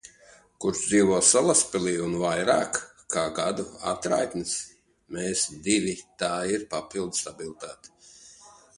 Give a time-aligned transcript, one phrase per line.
[0.63, 2.79] Kurš dzīvo Salaspilī un vairāk
[3.15, 4.57] kā gadu atraitnis.
[5.19, 7.97] Mēs—divi, tā ir papildu stabilitāte.